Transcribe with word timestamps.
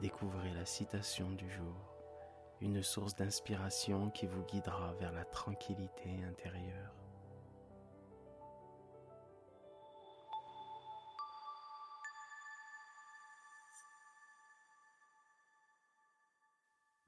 découvrez 0.00 0.52
la 0.52 0.64
citation 0.64 1.30
du 1.30 1.50
jour, 1.50 1.94
une 2.60 2.82
source 2.82 3.14
d'inspiration 3.14 4.10
qui 4.10 4.26
vous 4.26 4.44
guidera 4.44 4.94
vers 4.94 5.12
la 5.12 5.24
tranquillité 5.24 6.22
intérieure. 6.24 6.94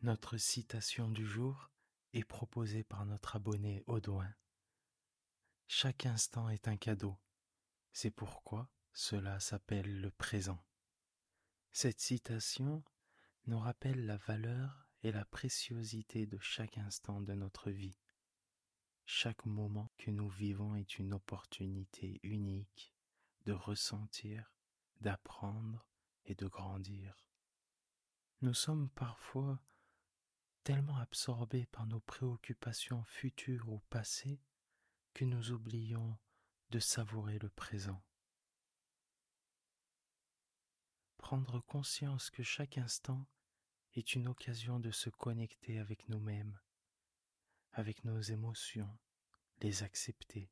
Notre 0.03 0.37
citation 0.37 1.09
du 1.11 1.27
jour 1.27 1.71
est 2.15 2.25
proposée 2.25 2.85
par 2.85 3.05
notre 3.05 3.37
abonné 3.37 3.83
Audouin. 3.87 4.33
Chaque 5.67 6.07
instant 6.07 6.49
est 6.49 6.69
un 6.69 6.77
cadeau. 6.77 7.19
C'est 7.93 8.11
pourquoi 8.11 8.71
cela 8.93 9.39
s'appelle 9.41 10.01
le 10.01 10.11
présent. 10.11 10.65
Cette 11.81 12.01
citation 12.01 12.83
nous 13.47 13.61
rappelle 13.61 14.05
la 14.05 14.17
valeur 14.17 14.89
et 15.05 15.13
la 15.13 15.25
préciosité 15.25 16.27
de 16.27 16.37
chaque 16.41 16.77
instant 16.77 17.21
de 17.21 17.35
notre 17.35 17.71
vie. 17.71 18.01
Chaque 19.07 19.47
moment 19.47 19.93
que 19.97 20.11
nous 20.11 20.29
vivons 20.29 20.75
est 20.75 20.99
une 20.99 21.15
opportunité 21.15 22.19
unique 22.25 22.97
de 23.47 23.53
ressentir, 23.53 24.53
d'apprendre 25.03 25.87
et 26.25 26.35
de 26.35 26.49
grandir. 26.49 27.15
Nous 28.41 28.55
sommes 28.55 28.91
parfois 28.97 29.63
tellement 30.65 30.99
absorbés 30.99 31.67
par 31.67 31.87
nos 31.87 32.01
préoccupations 32.01 33.05
futures 33.05 33.69
ou 33.69 33.79
passées 33.89 34.41
que 35.15 35.25
nous 35.25 35.53
oublions 35.53 36.19
de 36.71 36.81
savourer 36.81 37.39
le 37.39 37.51
présent. 37.51 38.03
Prendre 41.19 41.61
conscience 41.61 42.31
que 42.31 42.43
chaque 42.43 42.79
instant 42.79 43.27
est 43.95 44.15
une 44.15 44.29
occasion 44.29 44.81
de 44.81 44.91
se 44.91 45.11
connecter 45.11 45.79
avec 45.79 46.09
nous-mêmes, 46.09 46.59
avec 47.73 48.05
nos 48.05 48.21
émotions, 48.21 48.99
les 49.61 49.83
accepter, 49.83 50.51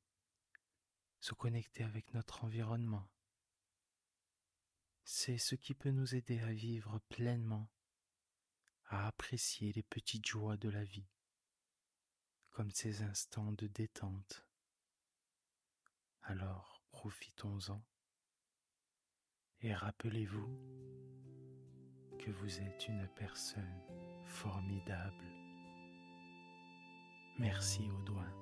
se 1.20 1.32
connecter 1.34 1.84
avec 1.84 2.12
notre 2.12 2.44
environnement. 2.44 3.08
C'est 5.04 5.38
ce 5.38 5.54
qui 5.54 5.74
peut 5.74 5.92
nous 5.92 6.14
aider 6.14 6.40
à 6.40 6.52
vivre 6.52 6.98
pleinement, 7.08 7.70
à 8.88 9.06
apprécier 9.06 9.72
les 9.72 9.84
petites 9.84 10.26
joies 10.26 10.56
de 10.56 10.68
la 10.68 10.84
vie, 10.84 11.08
comme 12.50 12.70
ces 12.70 13.02
instants 13.02 13.52
de 13.52 13.68
détente. 13.68 14.44
Alors 16.22 16.82
profitons-en 16.90 17.82
et 19.66 19.74
rappelez-vous 19.74 20.48
que 22.20 22.30
vous 22.30 22.60
êtes 22.60 22.86
une 22.86 23.08
personne 23.16 23.82
formidable. 24.24 25.24
Merci 27.36 27.90
Audouin. 27.90 28.32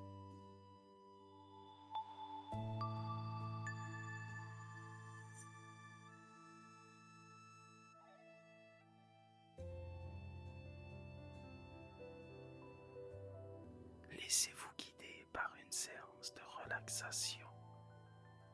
Laissez-vous 14.13 14.71
guider 14.77 15.27
par 15.33 15.51
une 15.65 15.73
séance 15.73 16.35
de 16.35 16.63
relaxation 16.63 17.49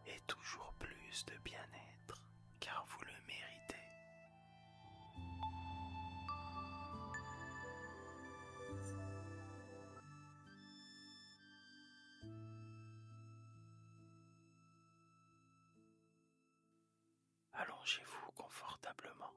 et 0.06 0.20
toujours 0.28 0.72
plus 0.78 1.24
de 1.26 1.36
bien-être 1.42 1.89
Allongez-vous 17.80 18.30
confortablement. 18.32 19.32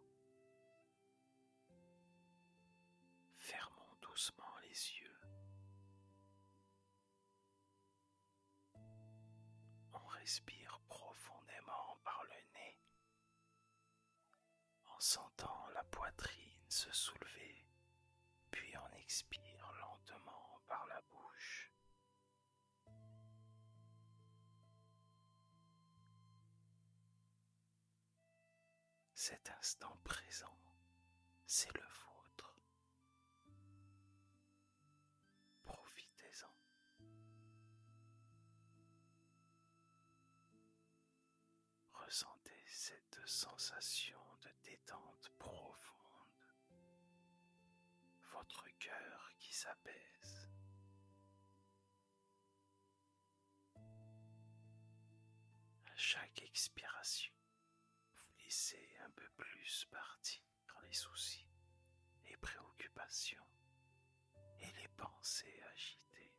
Fermons 3.38 3.96
doucement 4.02 4.58
les 4.64 4.92
yeux. 5.00 5.22
On 9.94 10.06
respire 10.08 10.82
profondément 10.90 11.98
par 12.04 12.22
le 12.26 12.36
nez 12.54 12.78
en 14.94 15.00
sentant 15.00 15.68
la 15.74 15.84
poitrine 15.86 16.66
se 16.68 16.92
soulever, 16.92 17.66
puis 18.52 18.74
on 18.78 18.98
expire 18.98 19.63
Cet 29.26 29.50
instant 29.52 29.98
présent, 30.04 30.54
c'est 31.46 31.74
le 31.78 31.82
vôtre. 31.82 32.58
Profitez-en. 35.64 36.54
Ressentez 41.94 42.66
cette 42.68 43.26
sensation 43.26 44.20
de 44.42 44.50
détente 44.62 45.30
profonde, 45.40 46.44
votre 48.34 48.68
cœur 48.78 49.32
qui 49.40 49.54
s'apaise. 49.54 50.50
À 55.86 55.96
chaque 55.96 56.42
expiration, 56.42 57.34
peu 59.16 59.28
plus 59.38 59.86
partir 59.92 60.42
les 60.84 60.94
soucis, 60.94 61.48
les 62.26 62.38
préoccupations 62.38 63.44
et 64.60 64.72
les 64.82 64.88
pensées 64.90 65.62
agitées. 65.74 66.34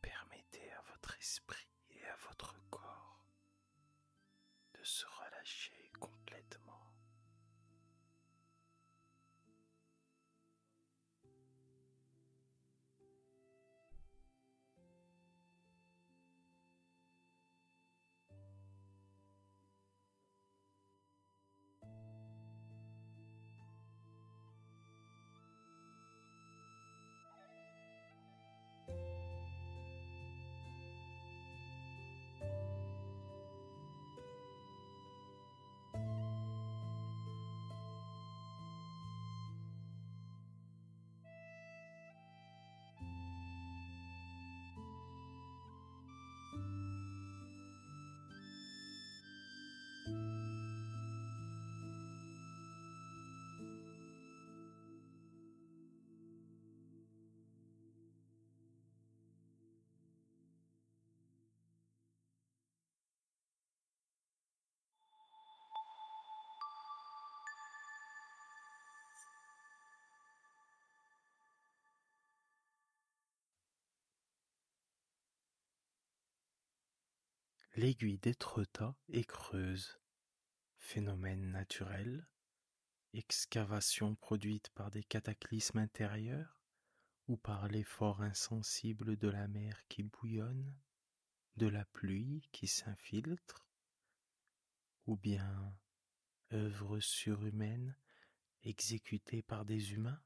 Permettez 0.00 0.72
à 0.72 0.82
votre 0.92 1.16
esprit 1.18 1.65
L'aiguille 77.78 78.16
d'Étretat 78.16 78.96
est 79.10 79.26
creuse. 79.26 79.98
Phénomène 80.78 81.50
naturel, 81.50 82.26
excavation 83.12 84.14
produite 84.14 84.70
par 84.70 84.90
des 84.90 85.04
cataclysmes 85.04 85.76
intérieurs 85.76 86.58
ou 87.28 87.36
par 87.36 87.68
l'effort 87.68 88.22
insensible 88.22 89.18
de 89.18 89.28
la 89.28 89.46
mer 89.46 89.86
qui 89.88 90.04
bouillonne, 90.04 90.74
de 91.58 91.66
la 91.66 91.84
pluie 91.84 92.48
qui 92.50 92.66
s'infiltre, 92.66 93.66
ou 95.06 95.18
bien 95.18 95.76
œuvre 96.54 96.98
surhumaine 96.98 97.94
exécutée 98.62 99.42
par 99.42 99.66
des 99.66 99.92
humains? 99.92 100.22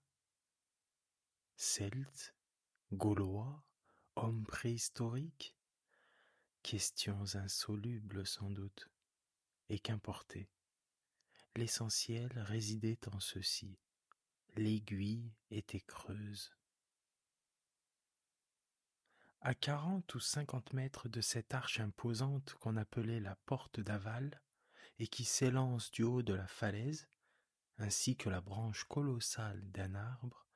Celtes, 1.57 2.33
Gaulois, 2.93 3.65
hommes 4.15 4.47
préhistoriques 4.47 5.57
Questions 6.63 7.35
insolubles 7.35 8.27
sans 8.27 8.51
doute, 8.51 8.89
et 9.69 9.79
qu'importait. 9.79 10.49
L'essentiel 11.57 12.31
résidait 12.39 13.01
en 13.09 13.19
ceci. 13.19 13.79
L'aiguille 14.57 15.33
était 15.51 15.81
creuse. 15.81 16.55
À 19.41 19.55
quarante 19.55 20.15
ou 20.15 20.21
cinquante 20.21 20.73
mètres 20.75 21.09
de 21.09 21.23
cette 21.23 21.55
arche 21.55 21.81
imposante 21.81 22.55
qu'on 22.61 22.77
appelait 22.77 23.21
la 23.21 23.37
porte 23.47 23.81
d'aval, 23.81 24.41
et 24.99 25.09
qui 25.09 25.25
s'élance 25.25 25.91
du 25.91 26.03
haut 26.03 26.23
de 26.23 26.35
la 26.35 26.47
falaise, 26.47 27.09
ainsi 27.79 28.17
que 28.17 28.29
la 28.29 28.43
branche 28.43 28.85
colossale 28.85 29.63
d'un 29.73 29.95
arbre, 29.95 30.47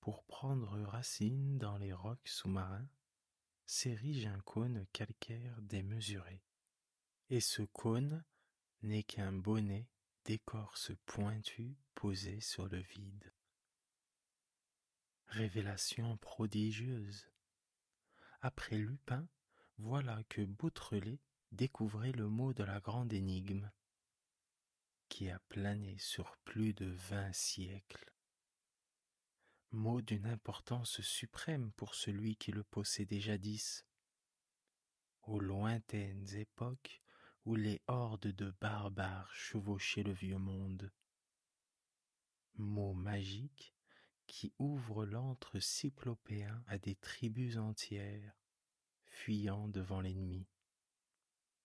pour 0.00 0.24
prendre 0.24 0.80
racine 0.80 1.58
dans 1.58 1.76
les 1.76 1.92
rocs 1.92 2.26
sous-marins, 2.26 2.88
s'érige 3.70 4.26
un 4.26 4.40
cône 4.40 4.84
calcaire 4.92 5.62
démesuré. 5.62 6.42
Et 7.28 7.38
ce 7.38 7.62
cône 7.62 8.24
n'est 8.82 9.04
qu'un 9.04 9.32
bonnet 9.32 9.86
d'écorce 10.24 10.90
pointue 11.06 11.76
posé 11.94 12.40
sur 12.40 12.66
le 12.66 12.78
vide. 12.78 13.32
Révélation 15.28 16.16
prodigieuse. 16.16 17.30
Après 18.40 18.76
Lupin, 18.76 19.28
voilà 19.78 20.24
que 20.24 20.42
Beautrelet 20.42 21.20
découvrait 21.52 22.10
le 22.10 22.26
mot 22.26 22.52
de 22.52 22.64
la 22.64 22.80
grande 22.80 23.12
énigme, 23.12 23.70
qui 25.08 25.30
a 25.30 25.38
plané 25.48 25.96
sur 25.98 26.36
plus 26.38 26.74
de 26.74 26.86
vingt 26.86 27.32
siècles. 27.32 28.12
Mot 29.72 30.02
d'une 30.02 30.26
importance 30.26 31.00
suprême 31.00 31.70
pour 31.76 31.94
celui 31.94 32.34
qui 32.34 32.50
le 32.50 32.64
possédait 32.64 33.20
jadis. 33.20 33.86
Aux 35.22 35.38
lointaines 35.38 36.26
époques 36.34 37.00
où 37.44 37.54
les 37.54 37.80
hordes 37.86 38.26
de 38.26 38.50
barbares 38.60 39.32
chevauchaient 39.32 40.02
le 40.02 40.12
vieux 40.12 40.38
monde. 40.38 40.90
Mot 42.54 42.94
magique 42.94 43.72
qui 44.26 44.52
ouvre 44.58 45.06
l'antre 45.06 45.60
cyclopéen 45.60 46.64
à 46.66 46.76
des 46.78 46.96
tribus 46.96 47.56
entières, 47.56 48.34
fuyant 49.04 49.68
devant 49.68 50.00
l'ennemi. 50.00 50.48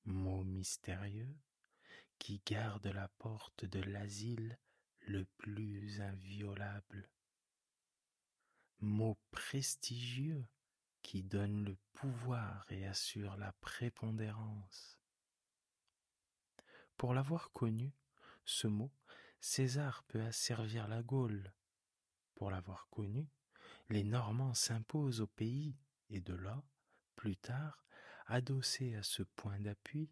Mot 0.03 0.43
mystérieux 0.43 1.35
qui 2.19 2.39
garde 2.45 2.85
la 2.85 3.07
porte 3.07 3.65
de 3.65 3.79
l'asile 3.81 4.59
le 4.99 5.25
plus 5.37 6.01
inviolable. 6.01 7.09
Mot 8.79 9.17
prestigieux 9.31 10.45
qui 11.01 11.23
donne 11.23 11.63
le 11.63 11.77
pouvoir 11.93 12.65
et 12.69 12.85
assure 12.85 13.37
la 13.37 13.53
prépondérance. 13.53 14.99
Pour 16.97 17.13
l'avoir 17.13 17.51
connu, 17.51 17.93
ce 18.45 18.67
mot, 18.67 18.91
César 19.39 20.03
peut 20.03 20.21
asservir 20.21 20.87
la 20.87 21.03
Gaule. 21.03 21.53
Pour 22.35 22.51
l'avoir 22.51 22.87
connu, 22.89 23.27
les 23.89 24.03
Normands 24.03 24.53
s'imposent 24.53 25.21
au 25.21 25.27
pays, 25.27 25.75
et 26.09 26.21
de 26.21 26.33
là, 26.33 26.63
plus 27.15 27.37
tard, 27.37 27.85
adossés 28.27 28.95
à 28.95 29.03
ce 29.03 29.23
point 29.23 29.59
d'appui, 29.59 30.09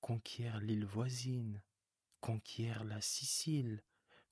conquièrent 0.00 0.60
l'île 0.60 0.84
voisine, 0.84 1.62
conquièrent 2.20 2.84
la 2.84 3.00
Sicile, 3.00 3.82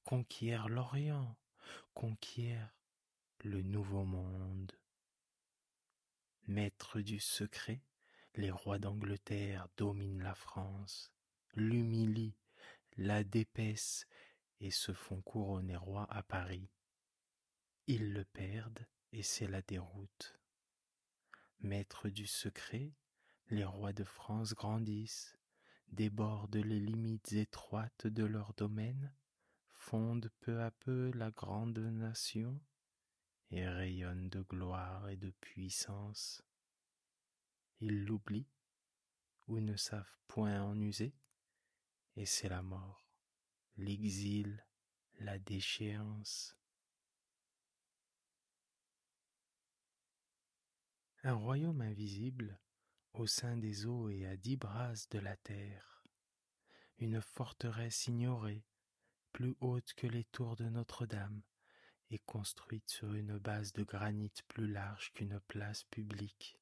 conquièrent 0.04 0.68
l'Orient, 0.68 1.36
conquièrent 1.94 2.74
le 3.44 3.60
Nouveau 3.60 4.04
Monde. 4.04 4.70
Maîtres 6.46 7.00
du 7.00 7.18
secret, 7.18 7.82
les 8.36 8.52
rois 8.52 8.78
d'Angleterre 8.78 9.66
dominent 9.76 10.22
la 10.22 10.34
France, 10.34 11.12
l'humilient, 11.54 12.36
la 12.96 13.24
dépaissent 13.24 14.06
et 14.60 14.70
se 14.70 14.92
font 14.92 15.20
couronner 15.22 15.76
roi 15.76 16.06
à 16.08 16.22
Paris. 16.22 16.70
Ils 17.88 18.12
le 18.12 18.24
perdent 18.24 18.86
et 19.10 19.24
c'est 19.24 19.48
la 19.48 19.60
déroute. 19.62 20.38
Maîtres 21.58 22.10
du 22.10 22.28
secret, 22.28 22.92
les 23.48 23.64
rois 23.64 23.92
de 23.92 24.04
France 24.04 24.54
grandissent, 24.54 25.36
débordent 25.88 26.54
les 26.54 26.80
limites 26.80 27.32
étroites 27.32 28.06
de 28.06 28.24
leur 28.24 28.54
domaine, 28.54 29.12
fondent 29.72 30.30
peu 30.38 30.62
à 30.62 30.70
peu 30.70 31.10
la 31.14 31.32
grande 31.32 31.78
nation 31.78 32.60
et 33.52 33.68
rayonnent 33.68 34.30
de 34.30 34.40
gloire 34.40 35.08
et 35.10 35.16
de 35.16 35.30
puissance. 35.30 36.42
Ils 37.80 38.04
l'oublient 38.04 38.48
ou 39.46 39.60
ne 39.60 39.76
savent 39.76 40.18
point 40.26 40.62
en 40.62 40.80
user, 40.80 41.14
et 42.16 42.24
c'est 42.24 42.48
la 42.48 42.62
mort, 42.62 43.06
l'exil, 43.76 44.64
la 45.20 45.38
déchéance. 45.38 46.56
Un 51.22 51.34
royaume 51.34 51.82
invisible 51.82 52.58
au 53.12 53.26
sein 53.26 53.58
des 53.58 53.84
eaux 53.84 54.08
et 54.08 54.26
à 54.26 54.36
dix 54.36 54.56
brasses 54.56 55.08
de 55.10 55.18
la 55.18 55.36
terre, 55.36 56.02
une 56.98 57.20
forteresse 57.20 58.06
ignorée, 58.06 58.64
plus 59.32 59.54
haute 59.60 59.92
que 59.94 60.06
les 60.06 60.24
tours 60.24 60.56
de 60.56 60.68
Notre-Dame, 60.70 61.42
construite 62.18 62.88
sur 62.90 63.12
une 63.14 63.38
base 63.38 63.72
de 63.72 63.84
granit 63.84 64.32
plus 64.48 64.68
large 64.68 65.12
qu'une 65.12 65.40
place 65.40 65.84
publique. 65.84 66.58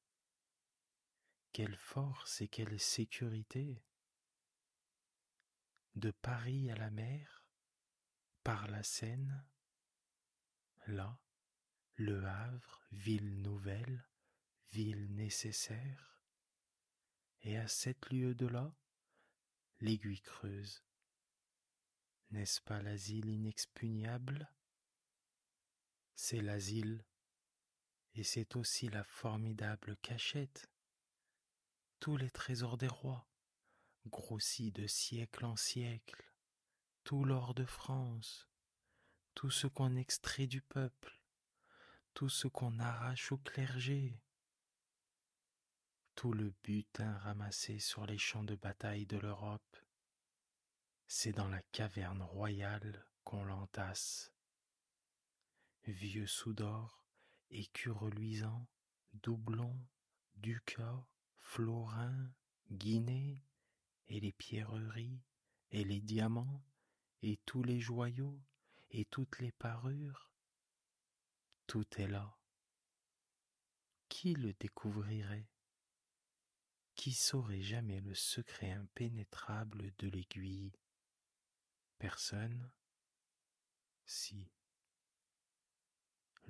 Quelle 1.51 1.75
force 1.75 2.41
et 2.41 2.47
quelle 2.47 2.79
sécurité 2.79 3.83
De 5.95 6.11
Paris 6.11 6.71
à 6.71 6.75
la 6.75 6.89
mer, 6.89 7.45
par 8.43 8.67
la 8.67 8.83
Seine, 8.83 9.45
là, 10.87 11.19
le 11.95 12.25
Havre, 12.25 12.81
ville 12.91 13.41
nouvelle, 13.41 14.07
ville 14.71 15.13
nécessaire, 15.13 16.21
et 17.41 17.57
à 17.57 17.67
sept 17.67 18.09
lieues 18.11 18.35
de 18.35 18.47
là, 18.47 18.73
l'aiguille 19.81 20.21
creuse. 20.21 20.83
N'est-ce 22.29 22.61
pas 22.61 22.81
l'asile 22.81 23.29
inexpugnable? 23.29 24.49
C'est 26.15 26.41
l'asile, 26.41 27.03
et 28.15 28.23
c'est 28.23 28.55
aussi 28.55 28.89
la 28.89 29.03
formidable 29.03 29.95
cachette. 29.97 30.69
Tous 31.99 32.17
les 32.17 32.29
trésors 32.29 32.77
des 32.77 32.87
rois, 32.87 33.27
grossis 34.07 34.71
de 34.71 34.87
siècle 34.87 35.45
en 35.45 35.55
siècle, 35.55 36.31
tout 37.03 37.23
l'or 37.23 37.53
de 37.53 37.65
France, 37.65 38.47
tout 39.35 39.51
ce 39.51 39.67
qu'on 39.67 39.95
extrait 39.95 40.47
du 40.47 40.61
peuple, 40.61 41.21
tout 42.13 42.29
ce 42.29 42.47
qu'on 42.47 42.79
arrache 42.79 43.31
au 43.31 43.37
clergé, 43.37 44.21
tout 46.15 46.33
le 46.33 46.53
butin 46.63 47.17
ramassé 47.19 47.79
sur 47.79 48.05
les 48.05 48.17
champs 48.17 48.43
de 48.43 48.55
bataille 48.55 49.05
de 49.05 49.17
l'Europe, 49.17 49.77
c'est 51.07 51.31
dans 51.31 51.47
la 51.47 51.61
caverne 51.71 52.21
royale 52.21 53.05
qu'on 53.23 53.43
l'entasse. 53.43 54.31
Vieux 55.85 56.27
sous 56.27 56.53
d'or, 56.53 57.05
écus 57.49 57.91
reluisants, 57.91 58.67
doublons, 59.13 59.87
ducats, 60.35 61.07
florins, 61.39 62.31
guinées, 62.71 63.43
et 64.07 64.19
les 64.19 64.31
pierreries, 64.31 65.23
et 65.71 65.83
les 65.83 66.01
diamants, 66.01 66.63
et 67.21 67.37
tous 67.45 67.63
les 67.63 67.79
joyaux, 67.79 68.39
et 68.91 69.05
toutes 69.05 69.39
les 69.39 69.51
parures, 69.51 70.31
tout 71.65 71.87
est 71.97 72.07
là. 72.07 72.37
Qui 74.09 74.33
le 74.33 74.53
découvrirait? 74.53 75.49
Qui 76.95 77.13
saurait 77.13 77.61
jamais 77.61 78.01
le 78.01 78.13
secret 78.13 78.71
impénétrable 78.71 79.93
de 79.97 80.09
l'aiguille? 80.09 80.73
Personne? 81.97 82.69
Si. 84.05 84.51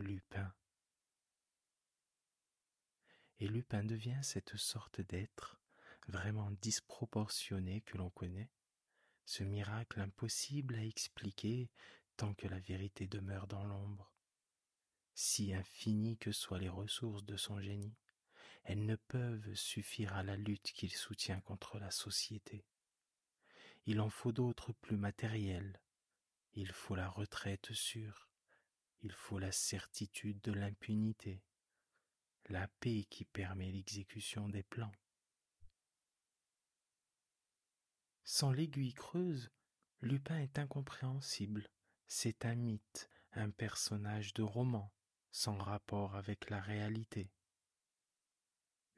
Lupin. 0.01 0.53
Et 3.39 3.47
Lupin 3.47 3.83
devient 3.83 4.19
cette 4.21 4.57
sorte 4.57 5.01
d'être 5.01 5.59
vraiment 6.07 6.51
disproportionné 6.61 7.81
que 7.81 7.97
l'on 7.97 8.09
connaît, 8.09 8.49
ce 9.25 9.43
miracle 9.43 9.99
impossible 9.99 10.75
à 10.75 10.83
expliquer 10.83 11.69
tant 12.17 12.33
que 12.33 12.47
la 12.47 12.59
vérité 12.59 13.07
demeure 13.07 13.47
dans 13.47 13.63
l'ombre. 13.63 14.11
Si 15.13 15.53
infinies 15.53 16.17
que 16.17 16.31
soient 16.31 16.59
les 16.59 16.69
ressources 16.69 17.23
de 17.23 17.37
son 17.37 17.59
génie, 17.59 17.95
elles 18.63 18.85
ne 18.85 18.95
peuvent 18.95 19.53
suffire 19.55 20.13
à 20.13 20.23
la 20.23 20.35
lutte 20.35 20.71
qu'il 20.71 20.91
soutient 20.91 21.41
contre 21.41 21.79
la 21.79 21.91
société. 21.91 22.65
Il 23.85 23.99
en 23.99 24.09
faut 24.09 24.31
d'autres 24.31 24.73
plus 24.73 24.97
matérielles. 24.97 25.79
Il 26.53 26.71
faut 26.71 26.95
la 26.95 27.09
retraite 27.09 27.73
sûre. 27.73 28.30
Il 29.03 29.11
faut 29.13 29.39
la 29.39 29.51
certitude 29.51 30.41
de 30.41 30.51
l'impunité. 30.51 31.41
La 32.49 32.67
paix 32.67 33.05
qui 33.09 33.25
permet 33.25 33.71
l'exécution 33.71 34.47
des 34.49 34.63
plans. 34.63 34.91
Sans 38.23 38.51
l'aiguille 38.51 38.93
creuse, 38.93 39.51
Lupin 40.01 40.39
est 40.39 40.59
incompréhensible. 40.59 41.69
C'est 42.07 42.45
un 42.45 42.55
mythe, 42.55 43.09
un 43.33 43.49
personnage 43.49 44.33
de 44.33 44.43
roman, 44.43 44.93
sans 45.31 45.57
rapport 45.57 46.15
avec 46.15 46.49
la 46.49 46.59
réalité. 46.59 47.31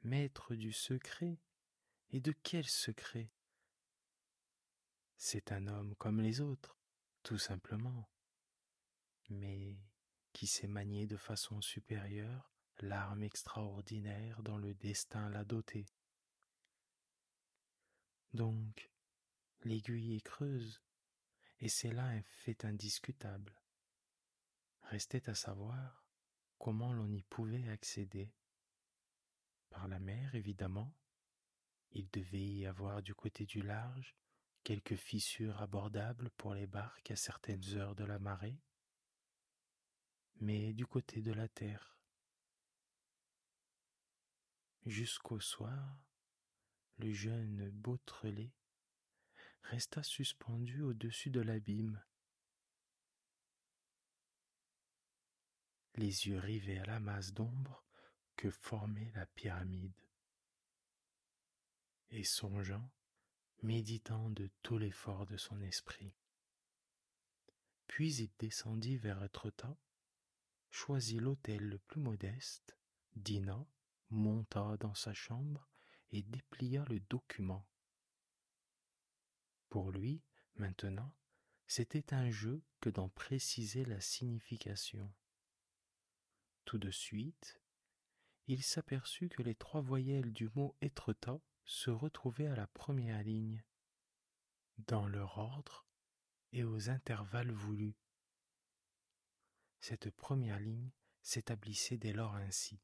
Maître 0.02 0.54
du 0.54 0.72
secret 0.72 1.38
Et 2.10 2.20
de 2.20 2.32
quel 2.42 2.66
secret? 2.66 3.30
C'est 5.16 5.52
un 5.52 5.66
homme 5.66 5.94
comme 5.96 6.20
les 6.20 6.40
autres, 6.40 6.78
tout 7.22 7.38
simplement, 7.38 8.10
mais 9.30 9.78
qui 10.34 10.46
sait 10.46 10.66
manier 10.66 11.06
de 11.06 11.16
façon 11.16 11.62
supérieure 11.62 12.52
l'arme 12.80 13.22
extraordinaire 13.22 14.42
dont 14.42 14.58
le 14.58 14.74
destin 14.74 15.30
l'a 15.30 15.44
doté. 15.44 15.86
Donc, 18.32 18.90
l'aiguille 19.62 20.16
est 20.16 20.20
creuse, 20.20 20.82
et 21.60 21.68
c'est 21.68 21.92
là 21.92 22.04
un 22.04 22.22
fait 22.22 22.64
indiscutable. 22.64 23.54
Restait 24.82 25.30
à 25.30 25.34
savoir 25.34 26.04
comment 26.58 26.92
l'on 26.92 27.10
y 27.12 27.22
pouvait 27.22 27.68
accéder. 27.68 28.34
Par 29.70 29.88
la 29.88 30.00
mer, 30.00 30.34
évidemment. 30.34 30.94
Il 31.92 32.10
devait 32.10 32.44
y 32.44 32.66
avoir 32.66 33.02
du 33.02 33.14
côté 33.14 33.46
du 33.46 33.62
large 33.62 34.16
quelques 34.64 34.96
fissures 34.96 35.62
abordables 35.62 36.30
pour 36.30 36.54
les 36.54 36.66
barques 36.66 37.12
à 37.12 37.16
certaines 37.16 37.64
heures 37.76 37.94
de 37.94 38.04
la 38.04 38.18
marée, 38.18 38.58
mais 40.40 40.72
du 40.72 40.86
côté 40.86 41.22
de 41.22 41.32
la 41.32 41.48
terre. 41.48 41.96
Jusqu'au 44.86 45.40
soir, 45.40 45.98
le 46.98 47.12
jeune 47.12 47.70
Beautrelet 47.70 48.52
resta 49.62 50.02
suspendu 50.02 50.82
au-dessus 50.82 51.30
de 51.30 51.40
l'abîme, 51.40 52.02
les 55.96 56.26
yeux 56.26 56.38
rivés 56.38 56.78
à 56.78 56.84
la 56.84 57.00
masse 57.00 57.32
d'ombre 57.32 57.84
que 58.36 58.50
formait 58.50 59.12
la 59.14 59.26
pyramide, 59.26 59.96
et 62.10 62.24
songeant, 62.24 62.90
méditant 63.62 64.28
de 64.30 64.50
tout 64.62 64.76
l'effort 64.76 65.24
de 65.24 65.36
son 65.36 65.60
esprit. 65.62 66.14
Puis 67.86 68.14
il 68.16 68.30
descendit 68.38 68.96
vers 68.96 69.22
Etretat, 69.22 69.78
choisit 70.74 71.20
l'hôtel 71.20 71.60
le 71.60 71.78
plus 71.78 72.00
modeste, 72.00 72.76
dîna, 73.14 73.64
monta 74.10 74.76
dans 74.78 74.92
sa 74.92 75.14
chambre 75.14 75.68
et 76.10 76.22
déplia 76.22 76.84
le 76.88 76.98
document. 76.98 77.64
Pour 79.68 79.92
lui, 79.92 80.20
maintenant, 80.56 81.14
c'était 81.68 82.12
un 82.12 82.28
jeu 82.28 82.60
que 82.80 82.90
d'en 82.90 83.08
préciser 83.08 83.84
la 83.84 84.00
signification. 84.00 85.14
Tout 86.64 86.78
de 86.78 86.90
suite, 86.90 87.62
il 88.48 88.64
s'aperçut 88.64 89.28
que 89.28 89.42
les 89.42 89.54
trois 89.54 89.80
voyelles 89.80 90.32
du 90.32 90.50
mot 90.56 90.76
Étretat 90.80 91.40
se 91.64 91.90
retrouvaient 91.90 92.48
à 92.48 92.56
la 92.56 92.66
première 92.66 93.22
ligne, 93.22 93.62
dans 94.78 95.06
leur 95.06 95.38
ordre 95.38 95.86
et 96.50 96.64
aux 96.64 96.90
intervalles 96.90 97.52
voulus. 97.52 97.96
Cette 99.80 100.10
première 100.10 100.58
ligne 100.58 100.90
s'établissait 101.22 101.98
dès 101.98 102.12
lors 102.12 102.34
ainsi. 102.34 102.80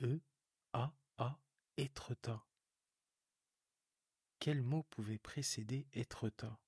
E, 0.00 0.20
A, 0.72 0.94
A, 1.16 1.40
Étretat. 1.76 2.46
Quel 4.38 4.62
mot 4.62 4.84
pouvait 4.84 5.18
précéder 5.18 5.88
Étretat 5.92 6.60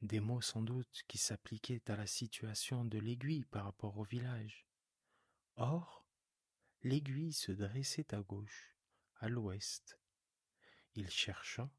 Des 0.00 0.20
mots 0.20 0.40
sans 0.40 0.62
doute 0.62 1.02
qui 1.06 1.18
s'appliquaient 1.18 1.90
à 1.90 1.96
la 1.96 2.06
situation 2.06 2.84
de 2.84 2.98
l'aiguille 2.98 3.44
par 3.44 3.64
rapport 3.64 3.98
au 3.98 4.04
village. 4.04 4.66
Or, 5.56 6.06
l'aiguille 6.82 7.32
se 7.32 7.52
dressait 7.52 8.14
à 8.14 8.22
gauche, 8.22 8.74
à 9.16 9.28
l'ouest. 9.28 9.98
Il 10.94 11.10
chercha, 11.10 11.70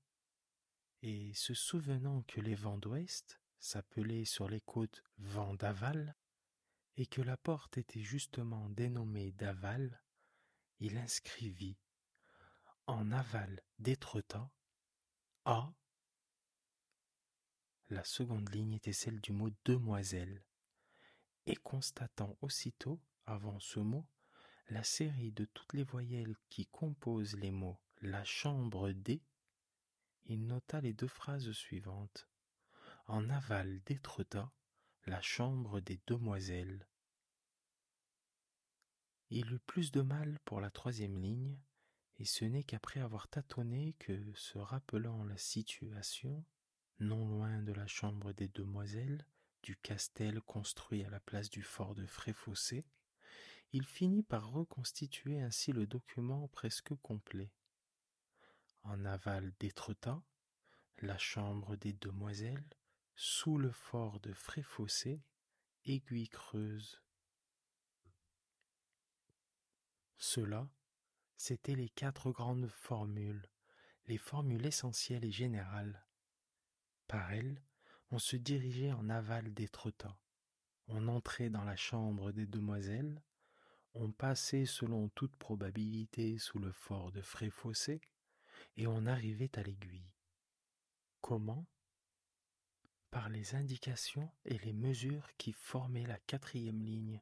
et 1.01 1.33
se 1.33 1.53
souvenant 1.53 2.21
que 2.23 2.41
les 2.41 2.55
vents 2.55 2.77
d'ouest 2.77 3.41
s'appelaient 3.59 4.25
sur 4.25 4.49
les 4.49 4.61
côtes 4.61 5.03
vents 5.17 5.55
d'aval, 5.55 6.15
et 6.97 7.05
que 7.05 7.21
la 7.21 7.37
porte 7.37 7.77
était 7.77 8.03
justement 8.03 8.69
dénommée 8.69 9.31
d'aval, 9.33 10.01
il 10.79 10.97
inscrivit 10.97 11.77
en 12.87 13.11
aval 13.11 13.61
d'Étretat, 13.79 14.49
A. 15.45 15.73
La 17.89 18.03
seconde 18.03 18.49
ligne 18.53 18.73
était 18.73 18.93
celle 18.93 19.19
du 19.21 19.31
mot 19.31 19.49
demoiselle, 19.65 20.43
et 21.45 21.55
constatant 21.55 22.37
aussitôt, 22.41 22.99
avant 23.25 23.59
ce 23.59 23.79
mot, 23.79 24.07
la 24.69 24.83
série 24.83 25.31
de 25.31 25.45
toutes 25.45 25.73
les 25.73 25.83
voyelles 25.83 26.35
qui 26.49 26.65
composent 26.67 27.35
les 27.35 27.51
mots 27.51 27.79
la 28.01 28.23
chambre 28.23 28.91
D, 28.91 29.21
il 30.25 30.45
nota 30.45 30.81
les 30.81 30.93
deux 30.93 31.07
phrases 31.07 31.51
suivantes. 31.51 32.27
En 33.07 33.29
aval 33.29 33.81
d'Étretat, 33.85 34.51
la 35.05 35.21
chambre 35.21 35.79
des 35.79 36.01
demoiselles. 36.07 36.87
Il 39.29 39.53
eut 39.53 39.59
plus 39.59 39.91
de 39.91 40.01
mal 40.01 40.39
pour 40.43 40.59
la 40.59 40.71
troisième 40.71 41.19
ligne, 41.19 41.59
et 42.17 42.25
ce 42.25 42.45
n'est 42.45 42.63
qu'après 42.63 43.01
avoir 43.01 43.27
tâtonné 43.27 43.93
que, 43.99 44.33
se 44.33 44.57
rappelant 44.57 45.23
la 45.23 45.37
situation, 45.37 46.43
non 46.99 47.27
loin 47.27 47.61
de 47.61 47.73
la 47.73 47.85
chambre 47.85 48.33
des 48.33 48.47
demoiselles, 48.47 49.27
du 49.61 49.77
castel 49.77 50.41
construit 50.41 51.03
à 51.03 51.09
la 51.11 51.19
place 51.19 51.51
du 51.51 51.61
fort 51.61 51.93
de 51.93 52.07
Fréfossé, 52.07 52.87
il 53.71 53.85
finit 53.85 54.23
par 54.23 54.49
reconstituer 54.49 55.39
ainsi 55.41 55.73
le 55.73 55.85
document 55.85 56.47
presque 56.47 56.95
complet. 57.03 57.51
En 58.81 59.05
aval 59.05 59.53
d'Étretat, 59.59 60.23
la 61.03 61.19
chambre 61.19 61.75
des 61.75 61.93
demoiselles, 61.93 62.65
sous 63.15 63.57
le 63.57 63.71
fort 63.71 64.19
de 64.19 64.33
Fréfossé, 64.33 65.21
aiguille 65.85 66.27
creuse. 66.27 67.01
Cela, 70.17 70.67
c'étaient 71.37 71.75
les 71.75 71.89
quatre 71.89 72.31
grandes 72.31 72.67
formules, 72.67 73.47
les 74.07 74.17
formules 74.17 74.65
essentielles 74.65 75.25
et 75.25 75.31
générales. 75.31 76.05
Par 77.07 77.31
elles, 77.31 77.61
on 78.11 78.19
se 78.19 78.35
dirigeait 78.35 78.91
en 78.91 79.09
aval 79.09 79.53
d'Étretat. 79.53 80.17
On 80.87 81.07
entrait 81.07 81.49
dans 81.49 81.63
la 81.63 81.75
chambre 81.75 82.31
des 82.31 82.45
demoiselles, 82.45 83.23
on 83.93 84.11
passait 84.11 84.65
selon 84.65 85.09
toute 85.09 85.35
probabilité 85.37 86.37
sous 86.37 86.59
le 86.59 86.71
fort 86.71 87.11
de 87.11 87.21
Fréfossé, 87.21 88.01
et 88.75 88.87
on 88.87 89.05
arrivait 89.05 89.57
à 89.57 89.63
l'aiguille. 89.63 90.11
Comment? 91.21 91.65
Par 93.15 93.29
les 93.29 93.55
indications 93.55 94.29
et 94.43 94.57
les 94.57 94.73
mesures 94.73 95.29
qui 95.37 95.53
formaient 95.53 96.05
la 96.05 96.19
quatrième 96.27 96.81
ligne. 96.81 97.21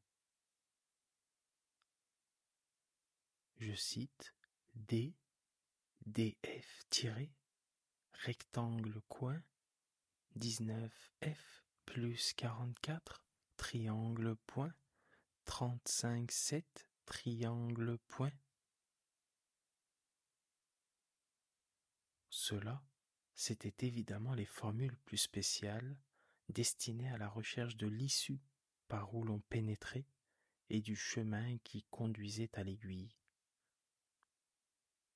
je 3.60 3.76
cite, 3.76 4.34
D, 4.74 5.14
DF 6.08 6.88
rectangle 8.26 9.02
coin, 9.08 9.40
19F 10.40 11.62
plus 11.86 12.34
44, 12.34 13.24
triangle 13.56 14.36
point, 14.48 14.74
35 15.46 16.32
7, 16.32 16.88
triangle 17.06 18.00
point. 18.08 18.34
Cela, 22.32 22.84
c'était 23.36 23.88
évidemment 23.88 24.34
les 24.34 24.46
formules 24.46 24.98
plus 25.06 25.18
spéciales 25.18 25.98
destinées 26.50 27.10
à 27.10 27.18
la 27.18 27.30
recherche 27.30 27.78
de 27.78 27.88
l'issue 27.88 28.42
par 28.88 29.14
où 29.16 29.24
l'on 29.24 29.40
pénétrait 29.50 30.06
et 30.70 30.82
du 30.82 30.96
chemin 30.96 31.58
qui 31.64 31.84
conduisait 31.90 32.50
à 32.54 32.64
l'aiguille. 32.64 33.16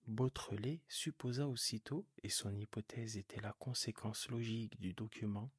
Beautrelet 0.08 0.82
supposa 0.88 1.48
aussitôt, 1.48 2.08
et 2.24 2.30
son 2.30 2.56
hypothèse 2.56 3.18
était 3.18 3.42
la 3.42 3.52
conséquence 3.54 4.30
logique 4.30 4.80
du 4.80 4.94
document, 4.94 5.52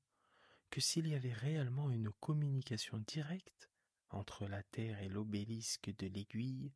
que 0.71 0.81
s'il 0.81 1.07
y 1.07 1.15
avait 1.15 1.35
réellement 1.35 1.91
une 1.91 2.11
communication 2.13 2.99
directe 3.07 3.69
entre 4.11 4.47
la 4.47 4.63
Terre 4.63 5.01
et 5.01 5.09
l'obélisque 5.09 5.95
de 5.99 6.07
l'Aiguille, 6.07 6.73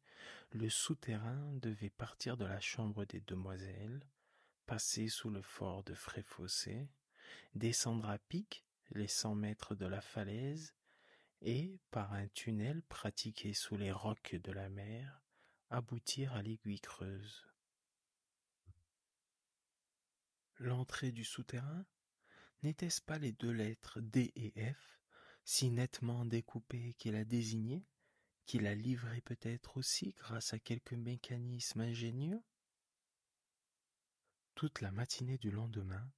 le 0.51 0.69
souterrain 0.69 1.51
devait 1.63 1.91
partir 1.91 2.37
de 2.37 2.45
la 2.45 2.61
chambre 2.61 3.07
des 3.07 3.21
demoiselles, 3.21 4.07
passer 4.73 5.09
sous 5.09 5.29
le 5.29 5.43
fort 5.43 5.85
de 5.85 5.93
Fréfossé, 5.93 6.89
descendre 7.55 8.09
à 8.09 8.19
pic 8.19 8.65
les 8.93 9.07
cent 9.07 9.35
mètres 9.35 9.75
de 9.75 9.85
la 9.85 10.01
falaise 10.01 10.75
et, 11.43 11.79
par 11.91 12.15
un 12.15 12.27
tunnel 12.29 12.81
pratiqué 12.85 13.53
sous 13.53 13.77
les 13.77 13.93
rocs 13.93 14.35
de 14.35 14.51
la 14.51 14.71
mer, 14.71 15.21
aboutir 15.69 16.33
à 16.33 16.41
l'aiguille 16.41 16.81
creuse. 16.81 17.47
L'entrée 20.57 21.13
du 21.13 21.23
souterrain 21.23 21.85
N'était-ce 22.63 23.03
pas 23.03 23.19
les 23.19 23.33
deux 23.33 23.53
lettres 23.53 24.01
D 24.01 24.33
et 24.37 24.55
F, 24.73 25.03
si 25.45 25.71
nettement 25.71 26.25
découpées 26.25 26.95
qu'il 26.95 27.15
a 27.17 27.27
désignées, 27.27 27.85
qu'il 28.47 28.67
a 28.67 28.75
livrées 28.75 29.21
peut-être 29.21 29.77
aussi 29.77 30.15
grâce 30.17 30.55
à 30.55 30.59
quelque 30.59 30.95
mécanisme 30.95 31.83
ingénieux? 31.83 32.43
Toute 34.55 34.81
la 34.81 34.93
matinée 34.93 35.39
du 35.39 35.51
lendemain, 35.51 36.13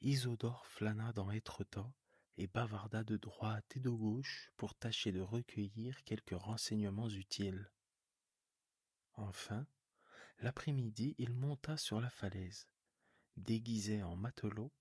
Isodore 0.00 0.66
flâna 0.66 1.12
dans 1.12 1.30
Étretat 1.30 1.92
et 2.36 2.46
bavarda 2.46 3.02
de 3.02 3.16
droite 3.16 3.76
et 3.76 3.80
de 3.80 3.90
gauche 3.90 4.50
pour 4.56 4.74
tâcher 4.74 5.12
de 5.12 5.20
recueillir 5.20 6.02
quelques 6.04 6.38
renseignements 6.38 7.10
utiles. 7.10 7.70
Enfin, 9.14 9.66
l'après-midi, 10.38 11.16
il 11.18 11.34
monta 11.34 11.76
sur 11.76 12.00
la 12.00 12.10
falaise. 12.10 12.68
Déguisé 13.36 14.02
en 14.02 14.16
matelot, 14.16 14.72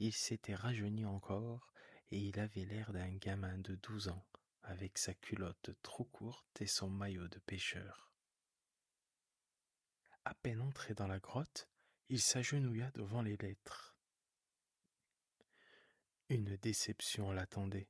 il 0.00 0.12
s'était 0.12 0.56
rajeuni 0.56 1.04
encore 1.04 1.72
et 2.10 2.18
il 2.18 2.38
avait 2.40 2.64
l'air 2.64 2.92
d'un 2.92 3.14
gamin 3.16 3.58
de 3.58 3.76
douze 3.76 4.08
ans, 4.08 4.26
avec 4.62 4.98
sa 4.98 5.14
culotte 5.14 5.70
trop 5.82 6.04
courte 6.04 6.60
et 6.60 6.66
son 6.66 6.90
maillot 6.90 7.28
de 7.28 7.38
pêcheur. 7.38 8.12
À 10.24 10.34
peine 10.34 10.60
entré 10.60 10.94
dans 10.94 11.06
la 11.06 11.20
grotte, 11.20 11.68
il 12.08 12.20
s'agenouilla 12.20 12.90
devant 12.92 13.22
les 13.22 13.36
lettres. 13.36 13.96
Une 16.28 16.56
déception 16.56 17.32
l'attendait. 17.32 17.88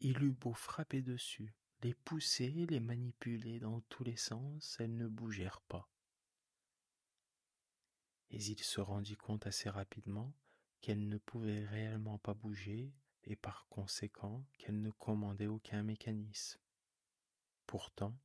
Il 0.00 0.22
eut 0.22 0.32
beau 0.32 0.52
frapper 0.52 1.02
dessus, 1.02 1.54
les 1.82 1.94
pousser, 1.94 2.66
les 2.68 2.80
manipuler 2.80 3.60
dans 3.60 3.80
tous 3.82 4.04
les 4.04 4.16
sens, 4.16 4.76
elles 4.80 4.96
ne 4.96 5.08
bougèrent 5.08 5.62
pas 5.62 5.88
et 8.30 8.36
il 8.36 8.58
se 8.58 8.80
rendit 8.80 9.16
compte 9.16 9.46
assez 9.46 9.70
rapidement 9.70 10.32
qu'elle 10.80 11.08
ne 11.08 11.18
pouvait 11.18 11.64
réellement 11.64 12.18
pas 12.18 12.34
bouger 12.34 12.92
et 13.24 13.36
par 13.36 13.66
conséquent 13.68 14.44
qu'elle 14.58 14.80
ne 14.80 14.90
commandait 14.90 15.46
aucun 15.46 15.82
mécanisme. 15.82 16.60
Pourtant, 17.66 18.16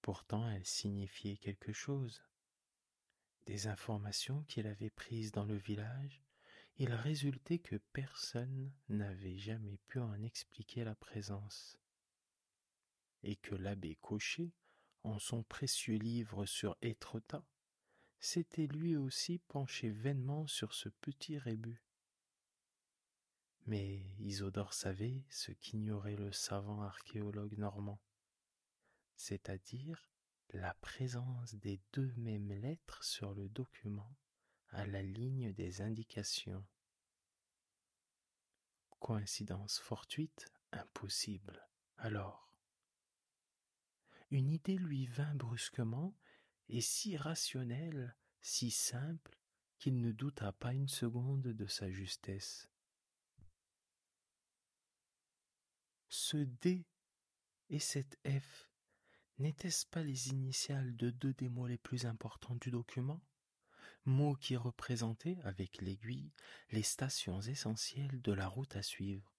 pourtant 0.00 0.48
elle 0.48 0.66
signifiait 0.66 1.36
quelque 1.36 1.72
chose. 1.72 2.22
Des 3.46 3.66
informations 3.66 4.42
qu'il 4.44 4.66
avait 4.66 4.90
prises 4.90 5.32
dans 5.32 5.44
le 5.44 5.56
village, 5.56 6.22
il 6.76 6.92
résultait 6.92 7.58
que 7.58 7.76
personne 7.92 8.72
n'avait 8.88 9.36
jamais 9.36 9.78
pu 9.86 10.00
en 10.00 10.22
expliquer 10.22 10.82
la 10.82 10.94
présence, 10.94 11.78
et 13.22 13.36
que 13.36 13.54
l'abbé 13.54 13.96
Cochet, 13.96 14.52
en 15.02 15.18
son 15.18 15.42
précieux 15.42 15.98
livre 15.98 16.46
sur 16.46 16.76
Étretat, 16.80 17.44
s'était 18.18 18.66
lui 18.66 18.96
aussi 18.96 19.38
penché 19.38 19.90
vainement 19.90 20.46
sur 20.46 20.72
ce 20.72 20.88
petit 20.88 21.36
rébut. 21.36 21.82
Mais 23.66 24.06
Isodore 24.18 24.72
savait 24.72 25.24
ce 25.28 25.52
qu'ignorait 25.52 26.16
le 26.16 26.32
savant 26.32 26.82
archéologue 26.82 27.58
normand, 27.58 28.00
c'est-à-dire 29.16 30.10
la 30.54 30.74
présence 30.74 31.54
des 31.56 31.80
deux 31.92 32.12
mêmes 32.16 32.52
lettres 32.52 33.02
sur 33.02 33.34
le 33.34 33.48
document 33.48 34.16
à 34.68 34.86
la 34.86 35.02
ligne 35.02 35.52
des 35.52 35.82
indications. 35.82 36.64
Coïncidence 39.00 39.78
fortuite 39.80 40.52
Impossible. 40.72 41.68
Alors? 41.98 42.48
Une 44.30 44.50
idée 44.50 44.76
lui 44.76 45.06
vint 45.06 45.34
brusquement 45.34 46.14
et 46.68 46.80
si 46.80 47.16
rationnel, 47.16 48.16
si 48.40 48.70
simple, 48.70 49.38
qu'il 49.78 50.00
ne 50.00 50.12
douta 50.12 50.52
pas 50.52 50.72
une 50.72 50.88
seconde 50.88 51.42
de 51.42 51.66
sa 51.66 51.90
justesse. 51.90 52.70
Ce 56.08 56.36
D 56.36 56.86
et 57.68 57.80
cette 57.80 58.18
F, 58.26 58.70
n'étaient-ce 59.38 59.86
pas 59.86 60.02
les 60.02 60.28
initiales 60.28 60.96
de 60.96 61.10
deux 61.10 61.34
des 61.34 61.48
mots 61.48 61.66
les 61.66 61.78
plus 61.78 62.06
importants 62.06 62.56
du 62.56 62.70
document? 62.70 63.20
Mots 64.04 64.36
qui 64.36 64.56
représentaient, 64.56 65.38
avec 65.44 65.80
l'aiguille, 65.80 66.32
les 66.70 66.82
stations 66.82 67.40
essentielles 67.40 68.20
de 68.20 68.32
la 68.32 68.46
route 68.46 68.76
à 68.76 68.82
suivre, 68.82 69.34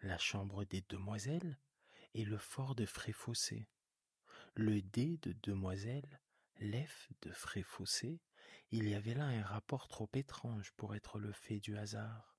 la 0.00 0.18
chambre 0.18 0.64
des 0.64 0.84
demoiselles 0.88 1.58
et 2.14 2.24
le 2.24 2.38
fort 2.38 2.74
de 2.74 2.86
Fréfossé. 2.86 3.68
Le 4.54 4.82
D 4.82 5.18
de 5.22 5.32
demoiselle 5.42 6.20
l'F 6.62 7.08
de 7.22 7.32
frais 7.32 7.62
fossé, 7.62 8.20
il 8.70 8.88
y 8.88 8.94
avait 8.94 9.14
là 9.14 9.24
un 9.24 9.42
rapport 9.42 9.88
trop 9.88 10.08
étrange 10.14 10.72
pour 10.72 10.94
être 10.94 11.18
le 11.18 11.32
fait 11.32 11.58
du 11.58 11.76
hasard. 11.76 12.36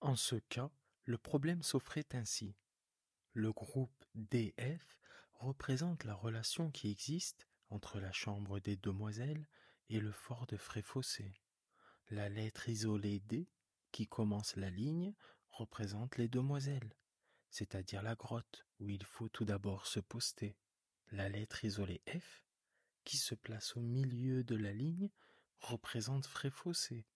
En 0.00 0.16
ce 0.16 0.36
cas, 0.36 0.70
le 1.04 1.18
problème 1.18 1.62
s'offrait 1.62 2.06
ainsi. 2.12 2.54
Le 3.32 3.52
groupe 3.52 4.04
DF 4.14 5.00
représente 5.40 6.04
la 6.04 6.14
relation 6.14 6.70
qui 6.70 6.90
existe 6.90 7.48
entre 7.70 7.98
la 7.98 8.12
chambre 8.12 8.60
des 8.60 8.76
demoiselles 8.76 9.48
et 9.88 9.98
le 9.98 10.12
fort 10.12 10.46
de 10.46 10.56
Fréfossé. 10.56 11.34
La 12.10 12.28
lettre 12.28 12.68
isolée 12.68 13.20
D, 13.20 13.48
qui 13.90 14.06
commence 14.06 14.56
la 14.56 14.70
ligne, 14.70 15.14
représente 15.48 16.16
les 16.16 16.28
demoiselles, 16.28 16.94
c'est-à-dire 17.48 18.02
la 18.02 18.14
grotte 18.14 18.66
où 18.80 18.90
il 18.90 19.04
faut 19.04 19.28
tout 19.28 19.44
d'abord 19.44 19.86
se 19.86 20.00
poster. 20.00 20.56
La 21.10 21.28
lettre 21.28 21.64
isolée 21.64 22.02
F 22.08 22.44
qui 23.04 23.16
se 23.16 23.34
place 23.34 23.76
au 23.76 23.80
milieu 23.80 24.44
de 24.44 24.56
la 24.56 24.72
ligne 24.72 25.10
représente 25.58 26.26
Fréfossé, 26.26 27.06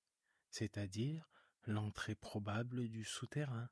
c'est-à-dire 0.51 1.29
l'entrée 1.67 2.15
probable 2.15 2.89
du 2.89 3.05
souterrain. 3.05 3.69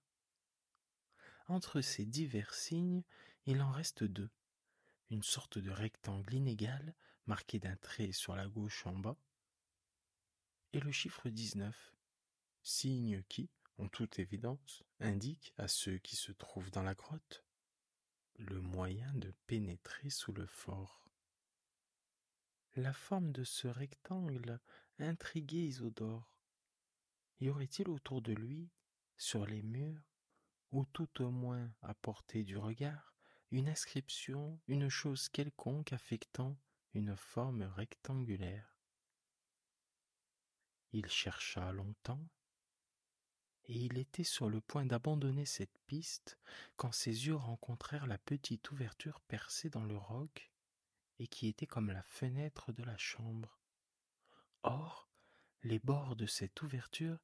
Entre 1.48 1.80
ces 1.80 2.04
divers 2.04 2.54
signes, 2.54 3.02
il 3.46 3.60
en 3.62 3.70
reste 3.70 4.04
deux, 4.04 4.30
une 5.12 5.22
sorte 5.22 5.58
de 5.58 5.70
rectangle 5.70 6.32
inégal 6.32 6.94
marqué 7.26 7.58
d'un 7.58 7.76
trait 7.76 8.12
sur 8.12 8.34
la 8.34 8.48
gauche 8.48 8.86
en 8.86 8.96
bas, 8.96 9.18
et 10.72 10.80
le 10.80 10.90
chiffre 10.90 11.28
19, 11.28 11.94
signe 12.62 13.22
qui, 13.28 13.50
en 13.76 13.88
toute 13.88 14.18
évidence, 14.18 14.82
indique 15.00 15.52
à 15.58 15.68
ceux 15.68 15.98
qui 15.98 16.16
se 16.16 16.32
trouvent 16.32 16.70
dans 16.70 16.82
la 16.82 16.94
grotte 16.94 17.44
le 18.36 18.62
moyen 18.62 19.12
de 19.12 19.34
pénétrer 19.46 20.08
sous 20.08 20.32
le 20.32 20.46
fort. 20.46 21.06
La 22.74 22.94
forme 22.94 23.32
de 23.32 23.44
ce 23.44 23.68
rectangle 23.68 24.60
intriguait 24.98 25.66
Isodore. 25.66 26.32
Y 27.40 27.50
aurait-il 27.50 27.90
autour 27.90 28.22
de 28.22 28.32
lui, 28.32 28.70
sur 29.18 29.44
les 29.44 29.62
murs, 29.62 30.10
ou 30.70 30.86
tout 30.86 31.22
au 31.22 31.30
moins 31.30 31.70
à 31.82 31.92
portée 31.92 32.44
du 32.44 32.56
regard, 32.56 33.11
une 33.52 33.68
inscription, 33.68 34.58
une 34.66 34.88
chose 34.88 35.28
quelconque 35.28 35.92
affectant 35.92 36.58
une 36.94 37.14
forme 37.16 37.64
rectangulaire. 37.64 38.78
Il 40.92 41.06
chercha 41.06 41.70
longtemps, 41.72 42.26
et 43.64 43.74
il 43.74 43.98
était 43.98 44.24
sur 44.24 44.48
le 44.48 44.62
point 44.62 44.86
d'abandonner 44.86 45.44
cette 45.44 45.78
piste 45.86 46.38
quand 46.76 46.92
ses 46.92 47.26
yeux 47.26 47.36
rencontrèrent 47.36 48.06
la 48.06 48.16
petite 48.16 48.70
ouverture 48.70 49.20
percée 49.20 49.68
dans 49.68 49.84
le 49.84 49.98
roc 49.98 50.50
et 51.18 51.26
qui 51.26 51.46
était 51.46 51.66
comme 51.66 51.90
la 51.90 52.02
fenêtre 52.02 52.72
de 52.72 52.82
la 52.82 52.96
chambre. 52.96 53.60
Or, 54.62 55.10
les 55.62 55.78
bords 55.78 56.16
de 56.16 56.26
cette 56.26 56.62
ouverture 56.62 57.18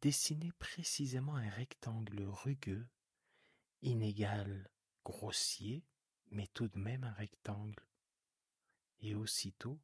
dessinaient 0.00 0.52
précisément 0.58 1.36
un 1.36 1.50
rectangle 1.50 2.22
rugueux, 2.22 2.88
inégal, 3.82 4.70
grossier, 5.06 5.84
mais 6.32 6.48
tout 6.48 6.66
de 6.66 6.78
même 6.78 7.04
un 7.04 7.12
rectangle. 7.12 7.86
Et 8.98 9.14
aussitôt, 9.14 9.80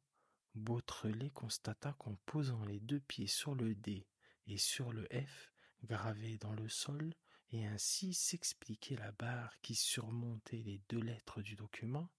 Beautrelet 0.53 1.29
constata 1.29 1.93
qu'en 1.93 2.15
posant 2.25 2.65
les 2.65 2.81
deux 2.81 2.99
pieds 2.99 3.27
sur 3.27 3.55
le 3.55 3.73
D 3.73 4.05
et 4.47 4.57
sur 4.57 4.91
le 4.91 5.07
F 5.13 5.53
gravés 5.85 6.37
dans 6.37 6.51
le 6.51 6.67
sol, 6.67 7.13
et 7.51 7.65
ainsi 7.65 8.13
s'expliquer 8.13 8.97
la 8.97 9.13
barre 9.13 9.59
qui 9.61 9.75
surmontait 9.75 10.63
les 10.63 10.81
deux 10.89 10.99
lettres 10.99 11.41
du 11.41 11.55
document, 11.55 12.09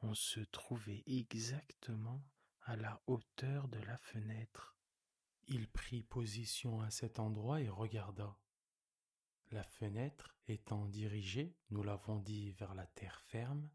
On 0.00 0.14
se 0.14 0.40
trouvait 0.40 1.02
exactement 1.06 2.22
à 2.62 2.76
la 2.76 3.02
hauteur 3.06 3.66
de 3.68 3.80
la 3.80 3.96
fenêtre. 3.98 4.76
Il 5.48 5.66
prit 5.66 6.02
position 6.02 6.80
à 6.82 6.90
cet 6.90 7.18
endroit 7.18 7.60
et 7.60 7.68
regarda. 7.68 8.38
La 9.50 9.64
fenêtre 9.64 10.36
étant 10.46 10.84
dirigée, 10.84 11.56
nous 11.70 11.82
l'avons 11.82 12.18
dit, 12.18 12.50
vers 12.52 12.74
la 12.74 12.86
terre 12.86 13.22
ferme, 13.28 13.70